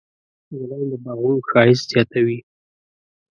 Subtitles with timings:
[0.59, 2.39] ګلان د باغونو ښایست زیاتوي.